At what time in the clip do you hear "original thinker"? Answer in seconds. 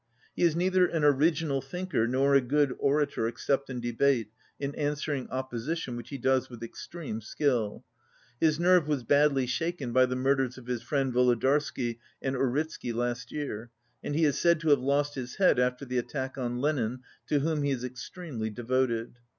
1.03-2.07